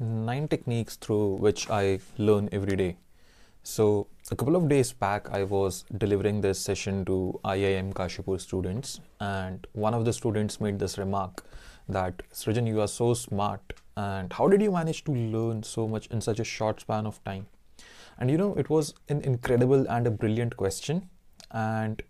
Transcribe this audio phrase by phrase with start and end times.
[0.00, 2.96] nine techniques through which I learn every day.
[3.62, 9.00] So, a couple of days back, I was delivering this session to IIM Kashipur students,
[9.20, 11.44] and one of the students made this remark
[11.88, 13.60] that Srijan, you are so smart,
[13.96, 17.22] and how did you manage to learn so much in such a short span of
[17.24, 17.46] time?
[18.18, 21.08] And you know, it was an incredible and a brilliant question,
[21.50, 22.02] and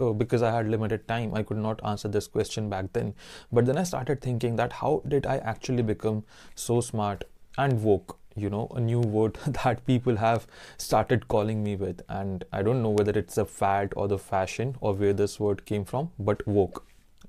[0.00, 3.14] Uh, because I had limited time, I could not answer this question back then.
[3.50, 6.24] But then I started thinking that how did I actually become
[6.54, 7.24] so smart
[7.58, 8.18] and woke?
[8.34, 10.46] You know, a new word that people have
[10.78, 12.02] started calling me with.
[12.08, 15.64] And I don't know whether it's a fad or the fashion or where this word
[15.66, 16.86] came from, but woke.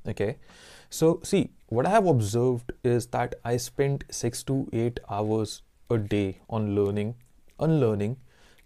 [0.07, 0.37] Okay.
[0.89, 5.97] So, see, what I have observed is that I spend six to eight hours a
[5.97, 7.15] day on learning,
[7.59, 8.17] unlearning,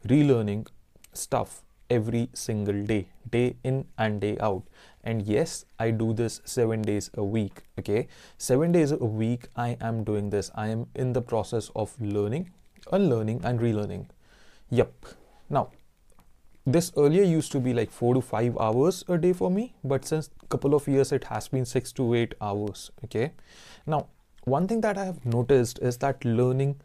[0.05, 0.67] relearning
[1.13, 4.63] stuff every single day, day in and day out.
[5.03, 7.63] And yes, I do this seven days a week.
[7.79, 10.51] Okay, seven days a week, I am doing this.
[10.55, 12.51] I am in the process of learning,
[12.91, 14.07] unlearning, and relearning.
[14.69, 14.93] Yep.
[15.49, 15.71] Now,
[16.65, 20.03] this earlier used to be like four to five hours a day for me, but
[20.03, 22.91] since couple of years, it has been six to eight hours.
[23.05, 23.31] Okay.
[23.85, 24.07] Now,
[24.43, 26.81] one thing that I have noticed is that learning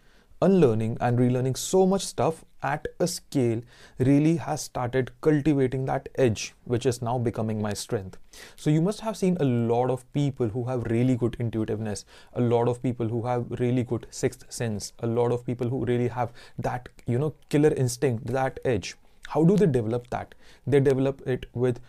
[0.47, 3.61] unlearning and relearning so much stuff at a scale
[3.99, 8.19] really has started cultivating that edge which is now becoming my strength.
[8.57, 12.41] So you must have seen a lot of people who have really good intuitiveness a
[12.41, 16.09] lot of people who have really good sixth sense a lot of people who really
[16.09, 18.95] have that you know killer instinct that edge.
[19.29, 20.35] How do they develop that?
[20.67, 21.81] They develop it with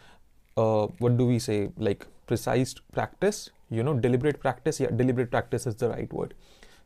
[0.57, 4.79] uh, what do we say like precise practice you know deliberate practice?
[4.79, 6.33] Yeah deliberate practice is the right word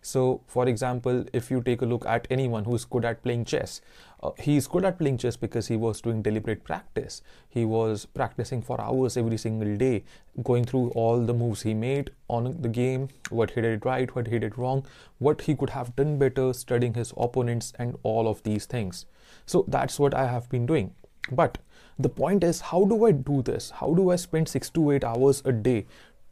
[0.02, 3.82] so, for example, if you take a look at anyone who's good at playing chess,
[4.24, 7.22] uh, he's good at playing chess because he was doing deliberate practice.
[7.50, 10.04] He was practicing for hours every single day,
[10.44, 14.28] going through all the moves he made on the game, what he did right, what
[14.28, 14.86] he did wrong,
[15.20, 19.06] what he could have done better, studying his opponents, and all of these things.
[19.46, 20.94] So, that's what I have been doing.
[21.32, 21.58] But
[22.00, 23.72] the point is, how do I do this?
[23.72, 25.86] How do I spend six to eight hours a day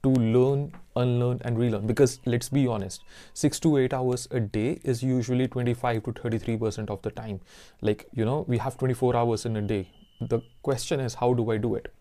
[0.06, 1.88] to learn, unlearn, and relearn.
[1.88, 6.90] Because let's be honest, six to eight hours a day is usually 25 to 33%
[6.90, 7.40] of the time.
[7.82, 9.88] Like, you know, we have 24 hours in a day.
[10.22, 11.94] The question is, how do I do it?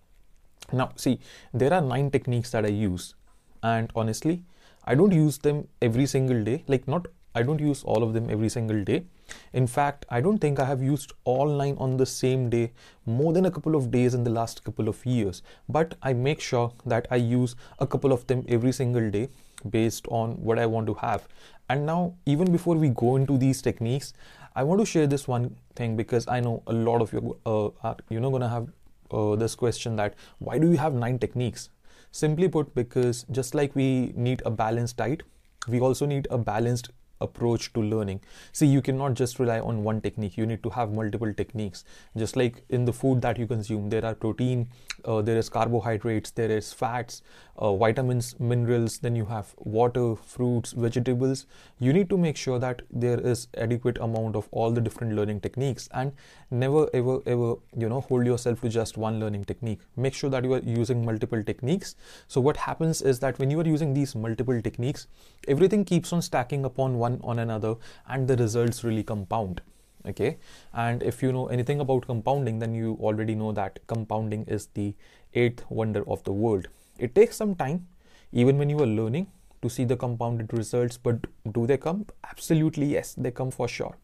[0.72, 1.19] Now, see,
[1.53, 3.14] there are nine techniques that I use,
[3.62, 4.44] and honestly,
[4.84, 6.64] I don't use them every single day.
[6.69, 9.04] Like, not I don't use all of them every single day.
[9.52, 12.72] In fact, I don't think I have used all nine on the same day
[13.06, 15.42] more than a couple of days in the last couple of years.
[15.68, 19.28] But I make sure that I use a couple of them every single day
[19.68, 21.26] based on what I want to have.
[21.68, 24.12] And now, even before we go into these techniques,
[24.54, 27.70] I want to share this one thing because I know a lot of you uh,
[27.82, 28.68] are you know gonna have
[29.10, 31.70] uh, this question that why do you have nine techniques?
[32.12, 35.24] Simply put, because just like we need a balanced diet,
[35.66, 36.90] we also need a balanced
[37.20, 38.20] approach to learning.
[38.52, 40.36] See you cannot just rely on one technique.
[40.36, 41.84] You need to have multiple techniques.
[42.16, 44.69] Just like in the food that you consume there are protein
[45.04, 47.22] uh, there is carbohydrates there is fats
[47.56, 51.47] uh, vitamins minerals then you have water fruits vegetables.
[51.78, 55.41] You need to make sure that there is adequate amount of all the different learning
[55.41, 56.12] techniques and
[56.50, 59.81] never ever ever you know hold yourself to just one learning technique.
[59.96, 61.96] Make sure that you are using multiple techniques.
[62.28, 65.06] So what happens is that when you are using these multiple techniques
[65.48, 67.76] everything keeps on stacking upon one on another
[68.09, 69.60] and the results really compound
[70.06, 70.37] okay?
[70.72, 74.94] And if you know anything about compounding then you already know that compounding is the
[75.34, 76.69] eighth wonder of the world.
[76.98, 77.87] It takes some time
[78.32, 79.26] even when you are learning
[79.62, 82.06] to see the compounded results but do they come?
[82.31, 83.97] Absolutely yes they come for sure.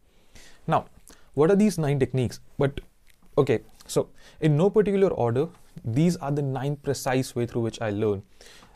[0.67, 0.85] Now
[1.33, 2.39] what are these nine techniques?
[2.57, 2.81] But
[3.37, 4.09] okay so
[4.41, 5.47] in no particular order
[5.85, 8.23] these are the nine precise way through which i learn.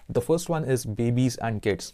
[0.07, 1.93] The first one is babies and kids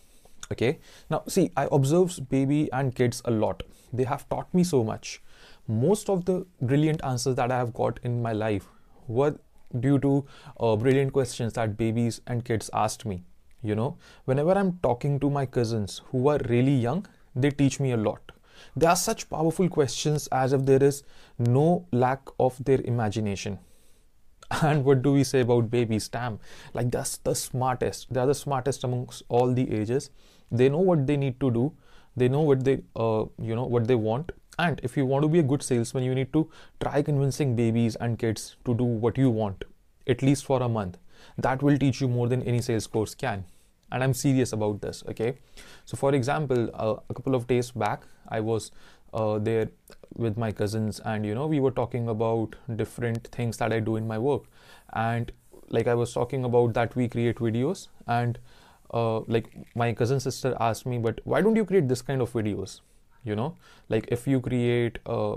[0.51, 0.79] okay?
[1.09, 3.63] Now see i observe baby and kids a lot.
[3.93, 5.21] They have taught me so much.
[5.67, 8.67] Most of the brilliant answers that i have got in my life
[9.07, 9.35] were
[9.79, 10.25] due to
[10.59, 13.23] uh, brilliant questions that babies and kids asked me
[13.63, 13.97] you know?
[14.25, 18.31] Whenever i'm talking to my cousins who are really young they teach me a lot.
[18.75, 21.03] They are such powerful questions as if there is
[21.39, 23.59] no lack of their imagination.
[24.61, 26.39] And what do we say about babies damn
[26.73, 28.13] like that's the smartest.
[28.13, 30.09] They are the smartest amongst all the ages
[30.51, 31.73] they know what they need to do.
[32.15, 34.31] They know what they uh, you know what they want.
[34.59, 36.49] And if you want to be a good salesman you need to
[36.79, 39.63] try convincing babies and kids to do what you want
[40.07, 40.97] at least for a month.
[41.37, 43.45] That will teach you more than any sales course can.
[43.91, 45.33] And i'm serious about this okay?
[45.85, 48.71] So for example uh, a couple of days back i was
[49.13, 49.69] uh, there
[50.15, 53.95] with my cousins and you know we were talking about different things that i do
[53.97, 54.43] in my work.
[54.93, 55.31] And
[55.69, 58.39] like i was talking about that we create videos and
[58.91, 62.31] uh, like my cousin sister asked me but why don't you create this kind of
[62.33, 62.81] videos
[63.23, 63.55] you know?
[63.89, 65.35] Like if you create uh,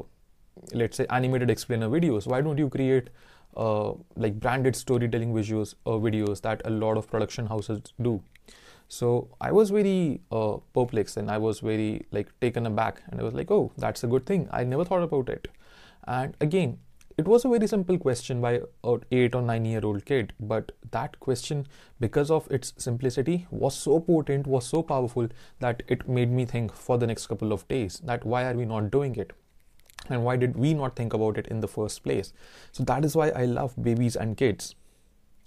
[0.72, 3.10] let's say animated explainer videos why don't you create
[3.56, 8.22] uh, like branded storytelling visuals or uh, videos that a lot of production houses do?
[8.88, 13.24] So i was very uh, perplexed and i was very like taken aback and i
[13.24, 14.48] was like oh that's a good thing.
[14.50, 15.48] I never thought about it.
[16.06, 16.78] And again
[17.16, 20.72] it was a very simple question by an 8 or 9 year old kid but
[20.90, 21.64] that question
[22.00, 25.28] because of its simplicity was so potent was so powerful
[25.60, 28.64] that it made me think for the next couple of days that why are we
[28.64, 29.32] not doing it?
[30.08, 32.32] And why did we not think about it in the first place?
[32.72, 34.74] So that is why i love babies and kids.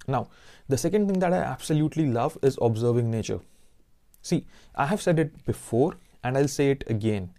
[0.07, 0.29] Now
[0.69, 3.41] the second thing that i absolutely love is observing nature.
[4.21, 7.29] See i have said it before and i'll say it again.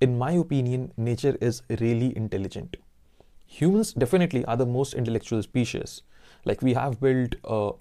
[0.00, 2.78] In my opinion nature is really intelligent
[3.60, 6.02] humans definitely are the most intellectual species.
[6.44, 7.72] Like we have built uh,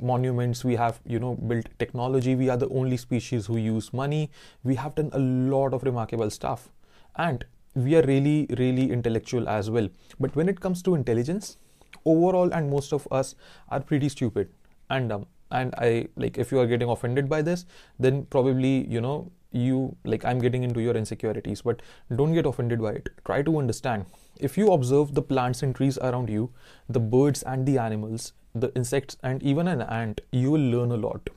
[0.00, 4.30] monuments we have you know built technology we are the only species who use money.
[4.64, 6.68] We have done a lot of remarkable stuff.
[7.16, 7.44] And
[7.74, 9.88] we are really really intellectual as well.
[10.18, 11.56] But when it comes to intelligence
[12.04, 13.34] overall and most of us
[13.68, 14.50] are pretty stupid.
[14.90, 17.64] And dumb and i like if you are getting offended by this
[17.98, 19.30] then probably you know
[19.66, 21.82] you like i'm getting into your insecurities but
[22.14, 23.08] don't get offended by it.
[23.24, 24.06] Try to understand.
[24.38, 26.50] If you observe the plants and trees around you
[26.88, 30.96] the birds and the animals the insects and even an ant you will learn a
[30.96, 31.30] lot.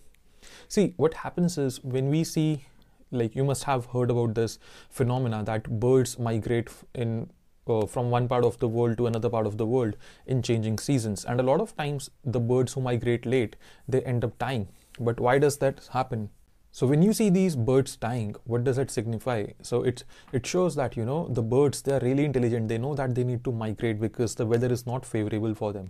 [0.68, 2.66] See what happens is when we see
[3.12, 4.58] like you must have heard about this
[4.90, 7.30] phenomena that birds migrate in
[7.68, 9.96] uh, from one part of the world to another part of the world
[10.26, 11.26] in changing seasons.
[11.26, 13.56] And a lot of times the birds who migrate late
[13.88, 14.68] they end up dying.
[15.00, 16.30] But why does that happen
[16.74, 19.46] so when you see these birds dying what does it signify?
[19.62, 22.70] So it it shows that you know the birds they are really intelligent.
[22.70, 25.90] They know that they need to migrate because the weather is not favorable for them.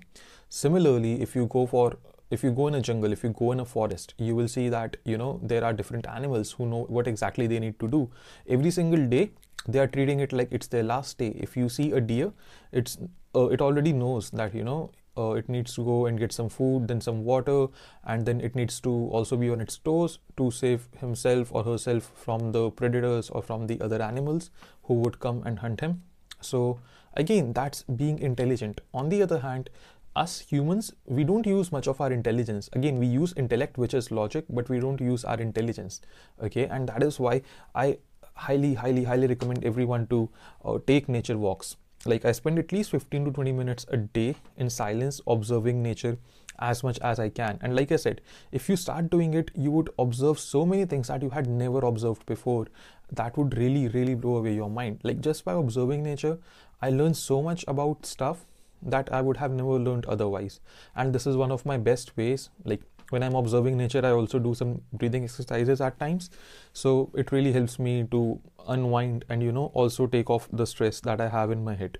[0.49, 1.97] Similarly if you go for
[2.31, 4.69] if you go in a jungle if you go in a forest you will see
[4.69, 8.09] that you know there are different animals who know what exactly they need to do.
[8.47, 9.31] Every single day
[9.67, 11.29] they are treating it like it's their last day.
[11.35, 12.33] If you see a deer
[12.71, 12.97] it's
[13.35, 16.49] uh, it already knows that you know uh, it needs to go and get some
[16.49, 17.67] food then some water
[18.05, 22.11] and then it needs to also be on its toes to save himself or herself
[22.15, 24.49] from the predators or from the other animals
[24.83, 26.01] who would come and hunt him.
[26.41, 26.79] So
[27.15, 28.81] again that's being intelligent.
[28.93, 29.69] On the other hand
[30.15, 32.69] us humans we don't use much of our intelligence.
[32.73, 36.01] Again we use intellect which is logic but we don't use our intelligence
[36.41, 36.65] okay?
[36.65, 37.41] And that is why
[37.75, 37.97] i
[38.33, 40.29] highly highly highly recommend everyone to
[40.65, 41.75] uh, take nature walks
[42.05, 46.17] like i spend at least 15 to 20 minutes a day in silence observing nature
[46.59, 48.21] as much as i can and like i said
[48.51, 51.79] if you start doing it you would observe so many things that you had never
[51.79, 52.67] observed before
[53.11, 56.37] that would really really blow away your mind like just by observing nature
[56.81, 58.45] i learned so much about stuff
[58.81, 60.59] that I would have never learned otherwise.
[60.95, 62.49] And this is one of my best ways.
[62.65, 66.29] Like when I'm observing nature, I also do some breathing exercises at times.
[66.73, 71.01] So it really helps me to unwind and, you know, also take off the stress
[71.01, 71.97] that I have in my head.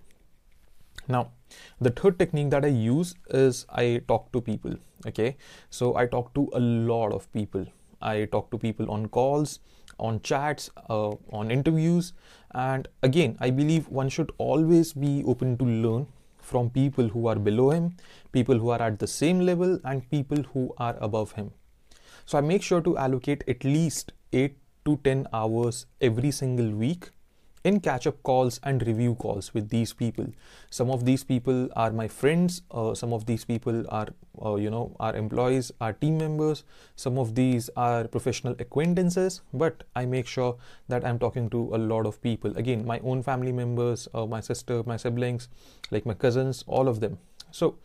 [1.07, 1.31] Now,
[1.79, 4.75] the third technique that I use is I talk to people.
[5.07, 5.37] Okay.
[5.69, 7.65] So I talk to a lot of people.
[8.01, 9.59] I talk to people on calls,
[9.99, 12.13] on chats, uh, on interviews.
[12.53, 16.07] And again, I believe one should always be open to learn
[16.51, 17.95] from people who are below him,
[18.31, 21.51] people who are at the same level, and people who are above him.
[22.25, 27.09] So I make sure to allocate at least 8 to 10 hours every single week
[27.63, 30.27] in catch up calls and review calls with these people.
[30.69, 34.07] Some of these people are my friends, uh, some of these people are,
[34.43, 36.63] uh, you know, our employees, our team members,
[36.95, 40.57] some of these are professional acquaintances, but I make sure
[40.87, 42.55] that I'm talking to a lot of people.
[42.57, 45.49] Again, my own family members, uh, my sister, my siblings,
[45.91, 47.17] like my cousins, all of them.
[47.51, 47.77] So,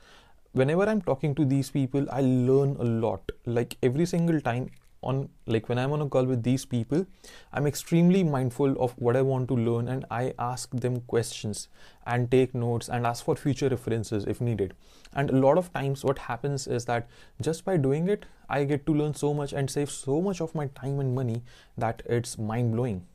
[0.53, 3.33] whenever I'm talking to these people, I learn a lot.
[3.45, 4.71] Like every single time
[5.03, 7.07] on like when i'm on a call with these people
[7.53, 11.69] i'm extremely mindful of what i want to learn and i ask them questions
[12.07, 14.75] and take notes and ask for future references if needed.
[15.13, 17.09] And a lot of times what happens is that
[17.41, 20.55] just by doing it i get to learn so much and save so much of
[20.55, 21.43] my time and money
[21.77, 23.07] that it's mind blowing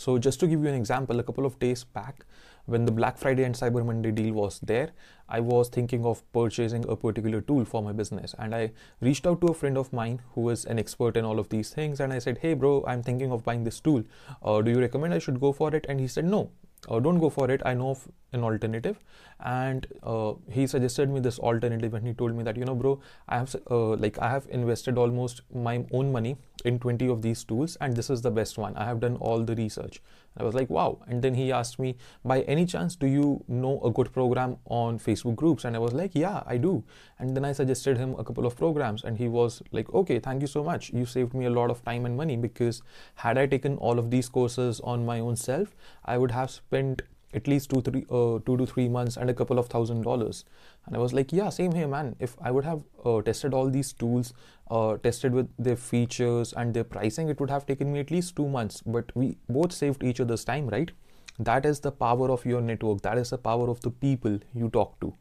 [0.00, 2.24] so just to give you an example a couple of days back
[2.64, 4.92] when the Black Friday and Cyber Monday deal was there,
[5.28, 8.34] I was thinking of purchasing a particular tool for my business.
[8.38, 11.38] And I reached out to a friend of mine who is an expert in all
[11.38, 12.00] of these things.
[12.00, 14.04] And I said, Hey, bro, I'm thinking of buying this tool.
[14.42, 15.84] Uh, do you recommend I should go for it?
[15.88, 16.50] And he said, No,
[16.88, 18.98] uh, don't go for it i know of an alternative
[19.40, 23.00] and uh, he suggested me this alternative and he told me that you know bro
[23.28, 27.44] i have uh, like i have invested almost my own money in 20 of these
[27.44, 28.76] tools and this is the best one.
[28.76, 30.00] I have done all the research.
[30.36, 30.98] I was like wow.
[31.08, 34.98] And then he asked me by any chance do you know a good program on
[34.98, 35.64] facebook groups?
[35.64, 36.84] And i was like yeah i do.
[37.18, 40.40] And then i suggested him a couple of programs and he was like okay thank
[40.40, 40.90] you so much.
[40.90, 42.82] You saved me a lot of time and money because
[43.14, 45.74] had i taken all of these courses on my own self
[46.04, 47.02] i would have spent
[47.32, 50.44] at least two three uh, two to three months and a couple of thousand dollars.
[50.86, 52.16] And i was like yeah same here man.
[52.18, 54.32] If i would have uh, tested all these tools
[54.70, 58.36] uh, tested with their features and their pricing it would have taken me at least
[58.36, 58.82] two months.
[58.84, 60.90] But we both saved each other's time right?
[61.38, 63.02] That is the power of your network.
[63.02, 65.14] That is the power of the people you talk to.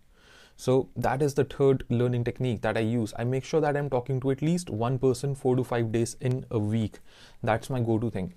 [0.58, 3.13] So that is the third learning technique that i use.
[3.18, 6.18] I make sure that i'm talking to at least one person 4 to 5 days
[6.20, 7.00] in a week.
[7.41, 8.34] That's my go to thing.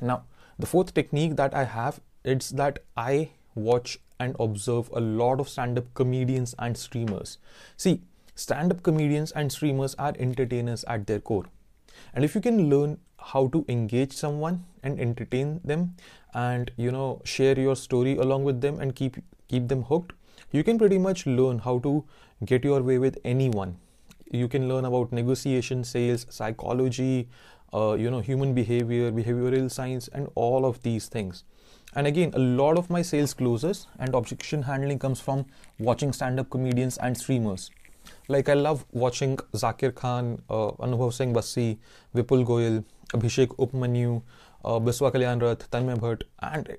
[0.00, 0.24] Now
[0.58, 5.48] the fourth technique that i have it's that I watch and observe a lot of
[5.48, 7.38] stand up comedians and streamers.
[7.76, 8.02] See,
[8.34, 11.46] stand up comedians and streamers are entertainers at their core.
[12.14, 15.94] And if you can learn how to engage someone and entertain them
[16.32, 19.16] and you know share your story along with them and keep
[19.48, 20.12] keep them hooked,
[20.52, 22.04] you can pretty much learn how to
[22.44, 23.76] get your way with anyone.
[24.30, 27.28] You can learn about negotiation, sales, psychology,
[27.74, 31.44] uh, you know, human behavior, behavioral science, and all of these things.
[31.94, 35.46] And again, a lot of my sales closes and objection handling comes from
[35.78, 37.70] watching stand up comedians and streamers.
[38.30, 41.80] Like, I love watching Zakir Khan, uh, Anubhav Singh Bassi,
[42.14, 44.22] Vipul Goyal, Abhishek Upmanyu,
[44.64, 46.76] uh, Biswa Kalyan Rath, Tanmay Bhatt, and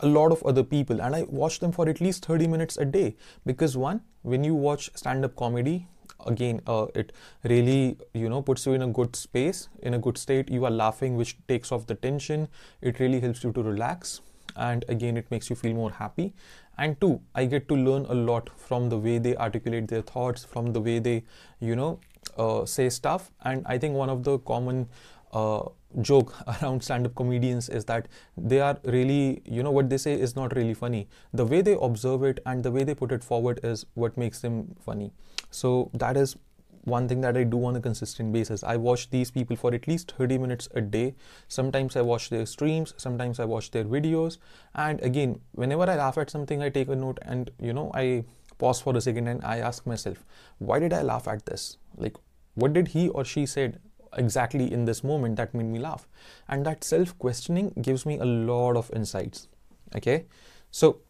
[0.00, 1.00] a lot of other people.
[1.00, 3.14] And I watch them for at least 30 minutes a day.
[3.46, 5.86] Because, one, when you watch stand up comedy,
[6.26, 7.12] again uh, it
[7.44, 10.48] really you know puts you in a good space in a good state.
[10.48, 12.46] You are laughing which takes off the tension.
[12.80, 14.20] It really helps you to relax.
[14.54, 16.32] And again it makes you feel more happy
[16.78, 20.44] and two i get to learn a lot from the way they articulate their thoughts
[20.44, 21.22] from the way they
[21.60, 21.98] you know
[22.38, 23.30] uh, say stuff.
[23.44, 24.88] And i think one of the common
[25.32, 25.62] uh,
[26.00, 30.36] joke around stand-up comedians is that they are really you know what they say is
[30.36, 31.08] not really funny.
[31.32, 34.40] The way they observe it and the way they put it forward is what makes
[34.40, 35.12] them funny.
[35.50, 36.36] So that is
[36.84, 38.64] one thing that I do on a consistent basis.
[38.64, 41.14] I watch these people for at least 30 minutes a day.
[41.48, 44.38] Sometimes I watch their streams, sometimes I watch their videos.
[44.74, 48.24] And again, whenever I laugh at something, I take a note and you know, I
[48.58, 50.24] pause for a second and I ask myself,
[50.58, 51.78] why did I laugh at this?
[51.96, 52.16] Like,
[52.54, 53.80] what did he or she said
[54.16, 56.08] exactly in this moment that made me laugh?
[56.48, 59.48] And that self questioning gives me a lot of insights.
[59.94, 60.26] Okay,
[60.70, 61.00] so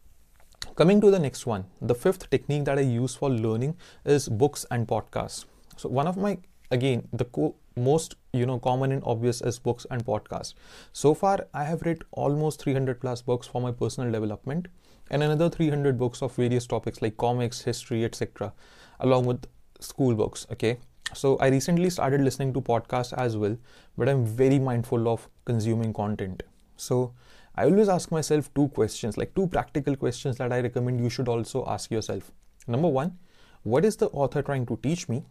[0.75, 3.75] coming to the next one, the fifth technique that I use for learning
[4.05, 5.45] is books and podcasts.
[5.77, 6.37] So one of my
[6.71, 10.53] again the co- most you know common and obvious is books and podcasts.
[10.91, 14.67] So far I have read almost 300 plus books for my personal development
[15.09, 18.53] and another 300 books of various topics like comics, history, etc.
[18.99, 19.45] along with
[19.79, 20.77] school books, okay?
[21.13, 23.57] So I recently started listening to podcasts as well,
[23.97, 26.43] but I'm very mindful of consuming content.
[26.77, 27.13] So
[27.55, 31.27] I always ask myself two questions, like two practical questions that I recommend you should
[31.27, 32.31] also ask yourself.
[32.67, 33.19] Number one,
[33.63, 35.23] what is the author trying to teach me?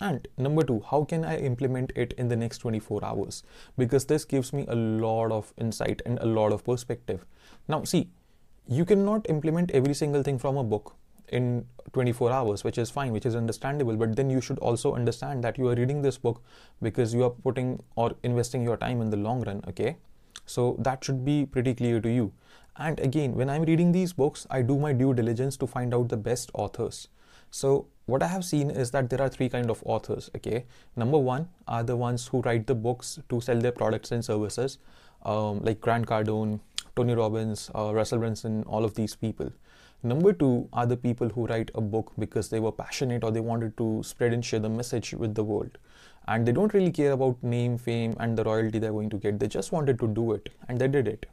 [0.00, 3.42] And number two, how can I implement it in the next 24 hours?
[3.78, 7.24] Because this gives me a lot of insight and a lot of perspective.
[7.68, 8.10] Now, see,
[8.66, 10.96] you cannot implement every single thing from a book
[11.28, 13.96] in 24 hours, which is fine, which is understandable.
[13.96, 16.42] But then you should also understand that you are reading this book
[16.82, 19.96] because you are putting or investing your time in the long run, okay?
[20.46, 22.32] So that should be pretty clear to you.
[22.76, 26.08] And again, when I'm reading these books, I do my due diligence to find out
[26.08, 27.08] the best authors.
[27.54, 30.28] So what I have seen is that there are three kind of authors.
[30.36, 30.64] Okay,
[30.96, 34.78] number one are the ones who write the books to sell their products and services,
[35.24, 36.58] um, like Grant Cardone,
[36.96, 39.52] Tony Robbins, uh, Russell Brunson, all of these people.
[40.02, 43.46] Number two are the people who write a book because they were passionate or they
[43.52, 45.78] wanted to spread and share the message with the world.
[46.26, 49.38] And they don't really care about name, fame, and the royalty they're going to get.
[49.38, 51.26] They just wanted to do it and they did it.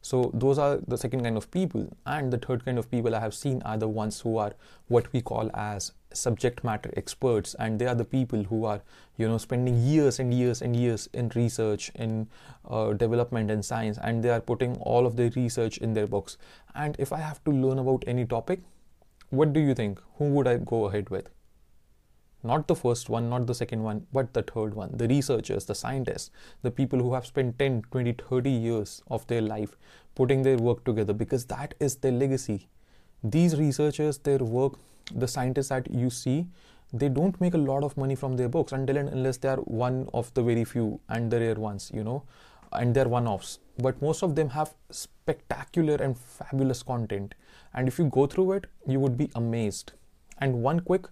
[0.00, 1.88] So those are the second kind of people.
[2.06, 4.52] And the third kind of people I have seen are the ones who are
[4.86, 7.54] what we call as subject matter experts.
[7.58, 8.80] And they are the people who are
[9.16, 12.28] you know spending years and years and years in research in
[12.68, 13.98] uh, development and science.
[14.02, 16.38] And they are putting all of their research in their books.
[16.74, 18.60] And if i have to learn about any topic
[19.30, 20.00] what do you think?
[20.16, 21.28] Who would i go ahead with
[22.50, 24.96] not the first one, not the second one, but the third one.
[25.02, 26.30] The researchers, the scientists,
[26.62, 29.76] the people who have spent 10, 20, 30 years of their life
[30.14, 32.68] putting their work together because that is their legacy.
[33.22, 34.74] These researchers, their work,
[35.14, 36.46] the scientists that you see,
[36.92, 39.58] they don't make a lot of money from their books until and unless they are
[39.58, 42.22] one of the very few and the rare ones, you know.
[42.72, 47.34] and they're one offs, but most of them have spectacular and fabulous content.
[47.74, 49.92] And if you go through it, you would be amazed.
[50.38, 51.06] And one quick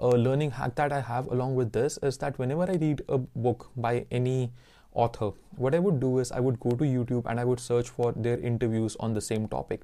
[0.00, 3.18] uh, learning hack that I have along with this is that whenever I read a
[3.18, 4.52] book by any
[4.92, 7.88] author, what I would do is I would go to YouTube and I would search
[7.88, 9.82] for their interviews on the same topic.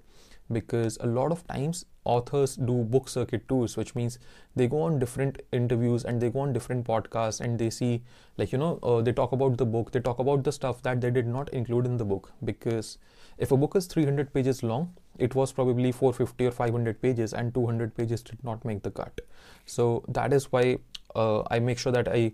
[0.52, 4.18] Because a lot of times authors do book circuit tours which means
[4.54, 8.02] they go on different interviews and they go on different podcasts and they see
[8.36, 11.00] like you know uh, they talk about the book they talk about the stuff that
[11.00, 12.30] they did not include in the book.
[12.44, 12.98] Because
[13.38, 17.54] if a book is 300 pages long it was probably 450 or 500 pages and
[17.54, 19.20] 200 pages did not make the cut
[19.66, 20.78] so that is why
[21.14, 22.32] uh, i make sure that i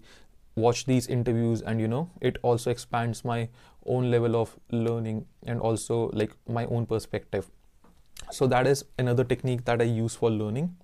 [0.56, 3.48] watch these interviews and you know it also expands my
[3.86, 7.50] own level of learning and also like my own perspective
[8.30, 10.76] so that is another technique that I use for learning.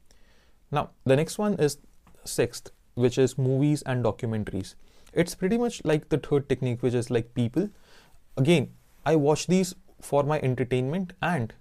[0.70, 1.78] Now, the next one is
[2.24, 4.74] sixth, which is movies and documentaries.
[5.12, 7.68] It's pretty much like the third technique, which is like people.
[8.36, 8.70] Again,
[9.04, 11.54] I watch these for my entertainment and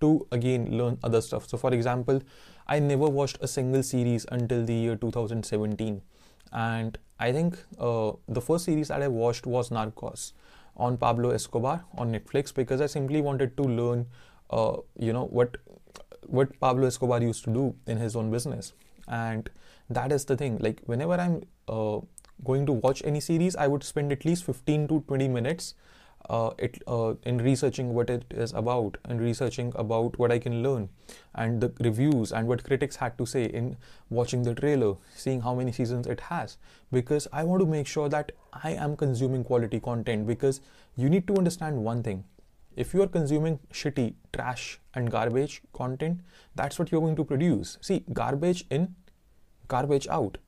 [0.00, 1.48] to again learn other stuff.
[1.48, 2.20] So, for example,
[2.66, 6.02] I never watched a single series until the year 2017,
[6.52, 10.32] and I think uh, the first series that I watched was Narcos
[10.76, 14.06] on Pablo Escobar on Netflix because I simply wanted to learn
[14.50, 15.56] uh, you know what
[16.26, 18.72] what Pablo Escobar used to do in his own business,
[19.08, 19.48] and
[19.88, 20.58] that is the thing.
[20.58, 22.00] Like whenever I'm uh,
[22.44, 25.74] going to watch any series, I would spend at least 15 to 20 minutes
[26.28, 30.62] uh, it, uh, in researching what it is about and researching about what I can
[30.62, 30.88] learn
[31.34, 33.76] and the reviews and what critics had to say in
[34.10, 36.56] watching the trailer, seeing how many seasons it has.
[36.92, 40.60] Because I want to make sure that I am consuming quality content because
[40.96, 42.24] you need to understand one thing
[42.76, 46.20] if you are consuming shitty, trash, and garbage content,
[46.54, 47.78] that's what you're going to produce.
[47.80, 48.94] See, garbage in,
[49.66, 50.38] garbage out.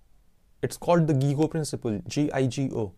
[0.62, 2.92] It's called the GIGO principle, G I G O.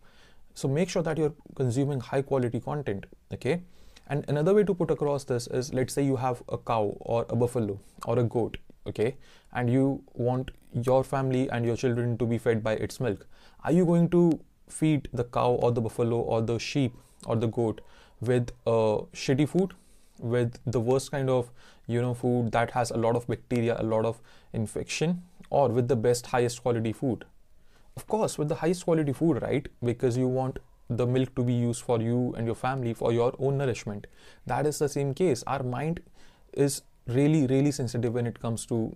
[0.53, 3.61] So make sure that you're consuming high quality content, okay?
[4.07, 7.25] And another way to put across this is let's say you have a cow or
[7.29, 9.15] a buffalo or a goat, okay?
[9.53, 13.25] And you want your family and your children to be fed by its milk.
[13.63, 16.93] Are you going to feed the cow or the buffalo or the sheep
[17.25, 17.81] or the goat
[18.21, 19.73] with uh, shitty food
[20.19, 21.49] with the worst kind of
[21.87, 24.21] you know food that has a lot of bacteria a lot of
[24.53, 27.25] infection or with the best highest quality food
[27.97, 29.67] of course with the highest quality food right?
[29.83, 33.33] Because you want the milk to be used for you and your family for your
[33.39, 34.07] own nourishment.
[34.45, 35.43] That is the same case.
[35.47, 36.01] Our mind
[36.53, 38.95] is really really sensitive when it comes to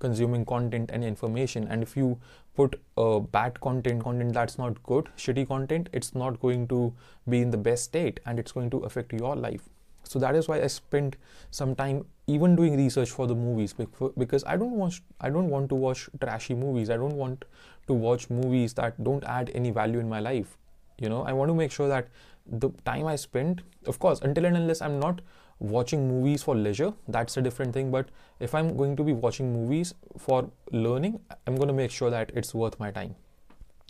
[0.00, 1.68] consuming content and information.
[1.68, 2.18] And if you
[2.56, 6.92] put uh, bad content content that's not good shitty content it's not going to
[7.28, 9.68] be in the best state and it's going to affect your life
[10.08, 11.16] so that is why i spent
[11.50, 13.74] some time even doing research for the movies
[14.18, 16.90] because i don't watch i don't want to watch trashy movies.
[16.90, 17.44] I don't want
[17.86, 20.56] to watch movies that don't add any value in my life.
[20.98, 22.08] You know i want to make sure that
[22.46, 25.20] the time i spend of course until and unless i'm not
[25.58, 27.90] watching movies for leisure that's a different thing.
[27.90, 28.08] But
[28.40, 32.30] if i'm going to be watching movies for learning i'm going to make sure that
[32.34, 33.14] it's worth my time.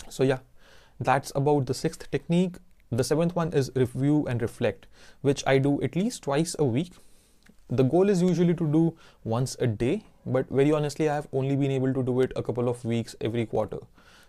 [0.09, 0.39] So yeah
[1.01, 2.57] that's about the sixth technique
[2.91, 4.87] the seventh one is review and reflect
[5.23, 6.93] which i do at least twice a week
[7.69, 11.57] the goal is usually to do once a day but very honestly i have only
[11.57, 13.79] been able to do it a couple of weeks every quarter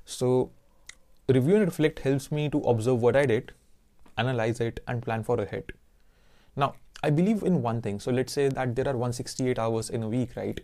[0.06, 0.50] so
[1.28, 3.54] review and reflect helps me to observe what i did
[4.18, 5.72] analyze it and plan for ahead
[6.56, 8.00] now I believe in one thing.
[8.00, 10.60] So let's say that there are 168 hours in a week, right?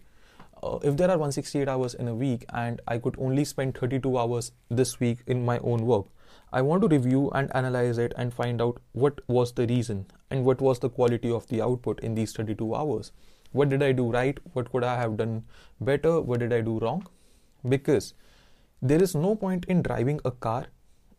[0.63, 4.17] Uh, if there are 168 hours in a week and I could only spend 32
[4.17, 6.05] hours this week in my own work,
[6.51, 10.45] I want to review and analyze it and find out what was the reason and
[10.45, 13.11] what was the quality of the output in these 32 hours.
[13.51, 14.37] What did I do right?
[14.53, 15.43] What could I have done
[15.79, 16.19] better?
[16.21, 17.07] What did I do wrong?
[17.67, 18.13] Because
[18.81, 20.67] there is no point in driving a car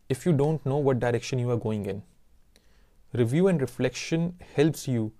[0.07, 2.03] if you don't know what direction you are going in
[3.13, 5.11] review and reflection helps you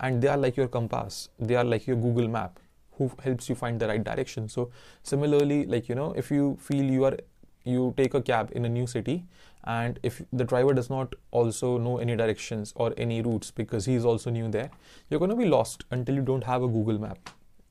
[0.00, 2.60] and they are like your compass they are like your google map
[2.98, 4.70] who helps you find the right direction so
[5.02, 7.16] similarly like you know if you feel you are
[7.64, 9.24] you take a cab in a new city
[9.64, 13.94] and if the driver does not also know any directions or any routes because he
[13.94, 14.70] is also new there
[15.08, 17.30] you're going to be lost until you don't have a google map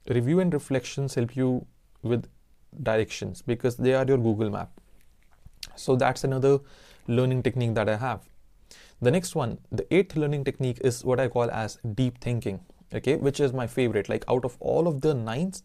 [0.10, 1.66] review and reflections help you
[2.02, 2.28] with
[2.82, 4.72] directions because they are your google map
[5.76, 6.60] so that's another
[7.08, 8.22] learning technique that i have
[9.04, 12.62] the next one, the eighth learning technique is what I call as deep thinking,
[12.94, 14.08] okay, which is my favorite.
[14.08, 15.62] Like out of all of the nines,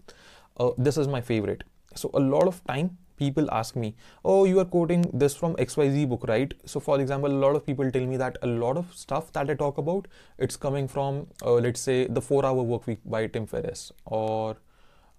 [0.58, 1.62] uh, this is my favorite.
[1.94, 6.08] So a lot of time people ask me, oh, you are quoting this from XYZ
[6.08, 6.54] book, right?
[6.64, 9.50] So for example, a lot of people tell me that a lot of stuff that
[9.50, 13.26] I talk about, it's coming from, uh, let's say, the four hour work week by
[13.26, 14.56] Tim Ferriss or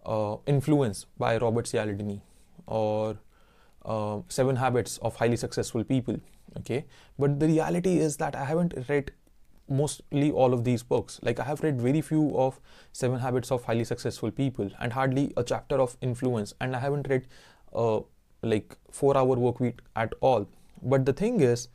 [0.05, 2.21] uh, Influence by Robert Cialdini
[2.65, 3.17] or
[3.85, 6.19] uh, Seven Habits of Highly Successful People
[6.57, 6.85] okay
[7.17, 9.11] but the reality is that i haven't read
[9.67, 12.59] mostly all of these books like i have read very few of
[12.91, 17.07] seven habits of highly successful people and hardly a chapter of influence and i haven't
[17.07, 17.27] read
[18.41, 20.47] like four hour work week at all
[20.81, 21.67] but the thing is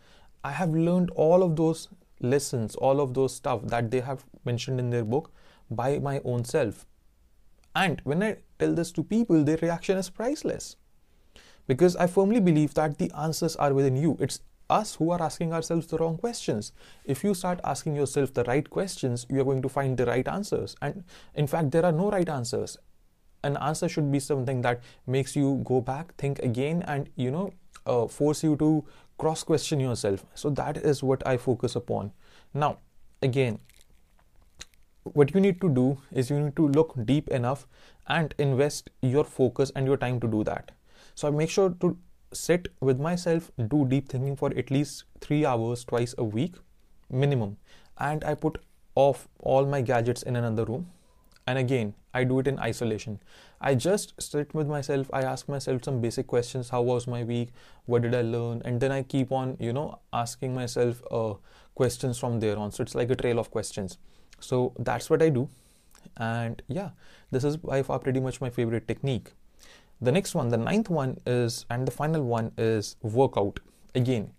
[0.42, 1.88] i have learned all of those
[2.20, 5.30] lessons all of those stuff that they have mentioned in their book
[5.70, 6.86] by my own self
[7.74, 10.76] and when i tell this to people their reaction is priceless
[11.66, 15.52] because i firmly believe that the answers are within you it's us who are asking
[15.52, 16.72] ourselves the wrong questions.
[17.04, 20.26] If you start asking yourself the right questions, you are going to find the right
[20.26, 20.74] answers.
[20.80, 21.04] And
[21.34, 22.78] in fact, there are no right answers.
[23.44, 27.52] An answer should be something that makes you go back, think again, and you know,
[27.86, 28.84] uh, force you to
[29.18, 30.24] cross question yourself.
[30.34, 32.12] So that is what I focus upon.
[32.52, 32.78] Now,
[33.22, 33.58] again,
[35.04, 37.66] what you need to do is you need to look deep enough
[38.06, 40.72] and invest your focus and your time to do that.
[41.14, 41.96] So I make sure to
[42.32, 46.56] sit with myself, do deep thinking for at least three hours twice a week,
[47.10, 47.56] minimum.
[47.98, 48.58] And I put
[48.94, 50.86] off all my gadgets in another room.
[51.46, 53.20] And again, I do it in isolation.
[53.60, 55.10] I just sit with myself.
[55.12, 56.70] I ask myself some basic questions.
[56.70, 57.50] How was my week?
[57.86, 58.62] What did I learn?
[58.64, 61.34] And then I keep on, you know, asking myself uh,
[61.74, 62.72] questions from there on.
[62.72, 63.98] So it's like a trail of questions.
[64.40, 65.48] So that's what I do.
[66.16, 66.90] And yeah,
[67.30, 69.32] this is by far pretty much my favorite technique.
[70.00, 73.60] The next one, the ninth one is, and the final one is workout.
[73.94, 74.32] Again,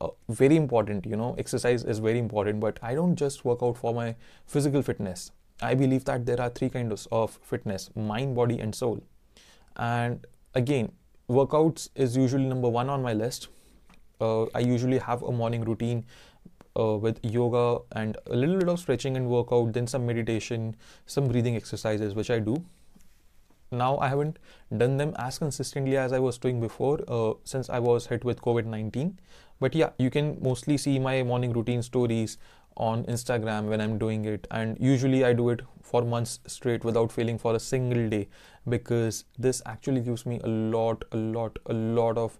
[0.00, 3.76] uh, very important, you know, exercise is very important, but I don't just work out
[3.76, 5.30] for my physical fitness.
[5.60, 9.02] I believe that there are three kinds of fitness mind, body, and soul.
[9.76, 10.92] And again,
[11.28, 13.48] workouts is usually number one on my list.
[14.20, 16.04] Uh, I usually have a morning routine
[16.78, 21.28] uh, with yoga and a little bit of stretching and workout, then some meditation, some
[21.28, 22.64] breathing exercises, which I do
[23.74, 24.38] now i haven't
[24.76, 28.40] done them as consistently as i was doing before uh, since i was hit with
[28.40, 29.14] covid-19
[29.60, 32.38] but yeah you can mostly see my morning routine stories
[32.76, 34.46] on instagram when i'm doing it.
[34.50, 38.28] And usually i do it for months straight without failing for a single day
[38.68, 42.38] because this actually gives me a lot a lot a lot of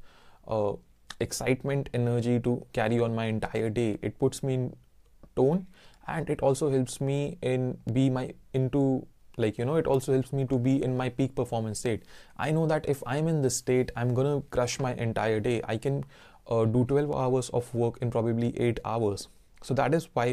[0.48, 0.72] uh,
[1.20, 3.98] excitement energy to carry on my entire day.
[4.02, 4.76] It puts me in
[5.36, 5.66] tone
[6.06, 10.32] and it also helps me in be my into like you know it also helps
[10.32, 12.02] me to be in my peak performance state.
[12.36, 15.60] I know that if i'm in this state i'm gonna crush my entire day.
[15.64, 16.04] I can
[16.48, 19.28] uh, do 12 hours of work in probably 8 hours
[19.68, 20.26] so that is why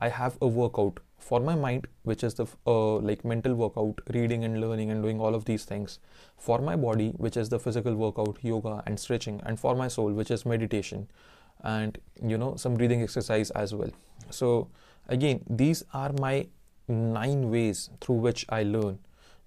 [0.00, 4.44] i have a workout for my mind which is the uh, like mental workout reading
[4.48, 5.98] and learning and doing all of these things
[6.48, 10.12] for my body which is the physical workout yoga and stretching and for my soul
[10.20, 11.08] which is meditation
[11.62, 11.98] and
[12.34, 13.90] you know some breathing exercise as well
[14.30, 14.52] so
[15.08, 16.46] again these are my
[16.88, 18.98] nine ways through which I learn.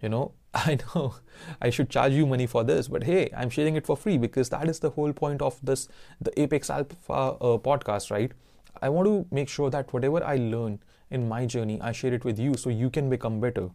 [0.01, 1.15] You know, I know
[1.61, 4.49] I should charge you money for this, but hey, I'm sharing it for free because
[4.49, 5.87] that is the whole point of this,
[6.19, 8.31] the Apex Alpha uh, podcast, right?
[8.81, 12.25] I want to make sure that whatever I learn in my journey, I share it
[12.25, 13.69] with you so you can become better.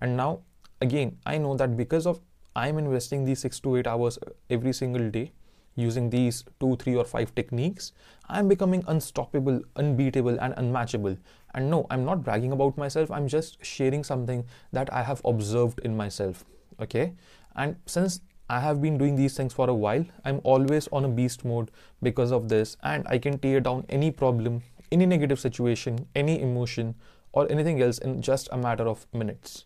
[0.00, 0.40] And now,
[0.80, 2.20] again, I know that because of
[2.54, 4.18] I'm investing these six to eight hours
[4.50, 5.32] every single day,
[5.74, 7.92] using these two, three, or five techniques,
[8.28, 11.16] I'm becoming unstoppable, unbeatable, and unmatchable.
[11.54, 15.80] And no, I'm not bragging about myself, I'm just sharing something that I have observed
[15.80, 16.44] in myself.
[16.80, 17.14] Okay.
[17.56, 21.08] And since I have been doing these things for a while, I'm always on a
[21.08, 21.70] beast mode
[22.02, 26.94] because of this, and I can tear down any problem, any negative situation, any emotion,
[27.32, 29.64] or anything else in just a matter of minutes.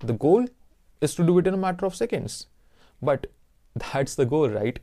[0.00, 0.46] The goal
[1.00, 2.46] is to do it in a matter of seconds.
[3.00, 3.26] But
[3.74, 4.78] that's the goal, right?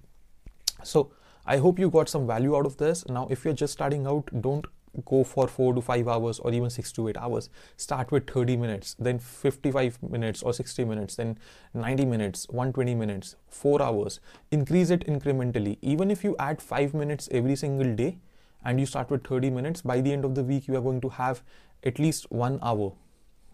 [0.83, 1.11] So
[1.45, 3.07] I hope you got some value out of this.
[3.07, 4.65] Now, if you're just starting out, don't
[5.05, 7.49] go for four to five hours or even six to eight hours.
[7.77, 11.37] Start with 30 minutes, then 55 minutes or 60 minutes, then
[11.73, 14.19] 90 minutes, 120 minutes, four hours.
[14.51, 15.77] Increase it incrementally.
[15.81, 18.17] Even if you add five minutes every single day
[18.63, 21.01] and you start with 30 minutes, by the end of the week, you are going
[21.01, 21.43] to have
[21.83, 22.93] at least one hour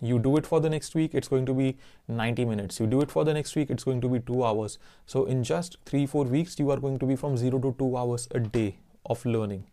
[0.02, 1.78] you do it for the next week it's going to be
[2.08, 4.80] 90 minutes you do it for the next week it's going to be 2 hours
[5.06, 7.98] so in just 3 4 weeks you are going to be from 0 to 2
[7.98, 9.64] hours a day of learning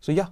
[0.00, 0.28] so yeah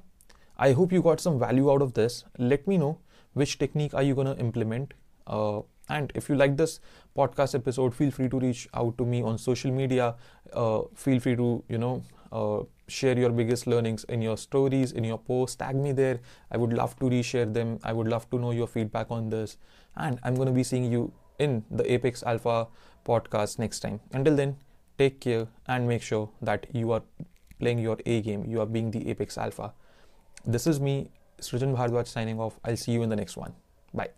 [0.68, 2.98] i hope you got some value out of this let me know
[3.42, 4.94] which technique are you going to implement
[5.26, 6.80] uh, and if you like this
[7.16, 10.14] podcast episode feel free to reach out to me on social media
[10.52, 15.04] uh, feel free to you know uh, share your biggest learnings in your stories, in
[15.04, 16.20] your posts, tag me there.
[16.50, 17.78] I would love to reshare them.
[17.82, 19.56] I would love to know your feedback on this.
[19.96, 22.68] And I'm going to be seeing you in the Apex Alpha
[23.06, 24.00] podcast next time.
[24.12, 24.56] Until then,
[24.98, 27.02] take care and make sure that you are
[27.58, 28.44] playing your A game.
[28.46, 29.72] You are being the Apex Alpha.
[30.44, 32.58] This is me, Srijan Bhardwaj, signing off.
[32.64, 33.54] I'll see you in the next one.
[33.92, 34.10] Bye.